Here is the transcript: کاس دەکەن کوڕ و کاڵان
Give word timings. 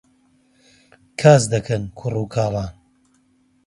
کاس 1.19 1.43
دەکەن 1.53 1.81
کوڕ 1.97 2.13
و 2.19 2.25
کاڵان 2.33 2.71